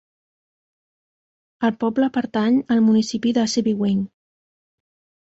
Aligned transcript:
El 1.67 1.75
poble 1.83 2.07
pertany 2.15 2.57
al 2.75 2.81
municipi 2.85 3.33
de 3.39 3.43
Sebewaing. 3.53 4.01